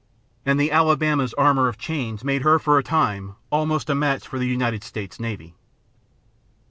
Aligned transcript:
And 0.47 0.59
the 0.59 0.71
Alabama's 0.71 1.31
armor 1.35 1.67
of 1.67 1.77
chains 1.77 2.23
made 2.23 2.41
her 2.41 2.57
for 2.57 2.79
a 2.79 2.83
time 2.83 3.35
almost 3.51 3.87
a 3.87 3.93
match 3.93 4.27
for 4.27 4.39
the 4.39 4.47
United 4.47 4.83
States 4.83 5.19
navy. 5.19 5.53